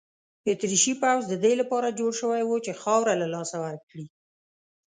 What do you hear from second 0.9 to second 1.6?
پوځ د دې